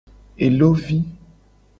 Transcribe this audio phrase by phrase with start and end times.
[0.45, 0.97] Elo vi.